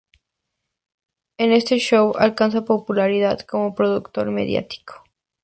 [1.37, 5.03] En ese show alcanza popularidad como Productor mediático.